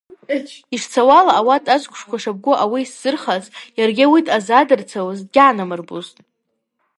Йшцауала, 0.75 1.31
ауат 1.39 1.65
асквшква 1.75 2.17
шабгу 2.23 2.53
ауи 2.63 2.81
йсзырхаз, 2.85 3.43
йаргьи 3.77 4.05
ауи 4.07 4.25
дъазадырцалыз 4.27 5.19
дгьагӏнамырбузтӏ. 5.25 6.17